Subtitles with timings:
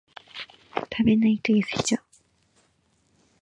[0.91, 2.03] 食べないと痩せちゃう